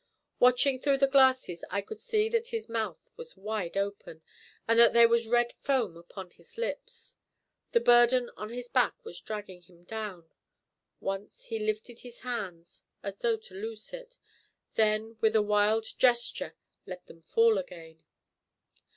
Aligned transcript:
Watching 0.39 0.79
through 0.79 0.97
the 0.97 1.05
glasses 1.07 1.63
I 1.69 1.81
could 1.83 1.99
see 1.99 2.27
that 2.29 2.47
his 2.47 2.67
mouth 2.67 3.11
was 3.17 3.37
wide 3.37 3.77
open, 3.77 4.23
and 4.67 4.79
that 4.79 4.93
there 4.93 5.07
was 5.07 5.27
red 5.27 5.53
foam 5.59 5.95
upon 5.95 6.31
his 6.31 6.57
lips. 6.57 7.15
The 7.71 7.81
burden 7.81 8.31
on 8.35 8.49
his 8.49 8.67
back 8.67 8.95
was 9.05 9.21
dragging 9.21 9.61
him 9.61 9.83
down. 9.83 10.31
Once 10.99 11.45
he 11.45 11.59
lifted 11.59 11.99
his 11.99 12.21
hands 12.21 12.81
as 13.03 13.19
though 13.19 13.37
to 13.37 13.53
loose 13.53 13.93
it; 13.93 14.17
then 14.73 15.17
with 15.21 15.35
a 15.35 15.41
wild 15.43 15.85
gesture 15.99 16.55
let 16.87 17.05
them 17.05 17.21
fall 17.21 17.59
again. 17.59 18.01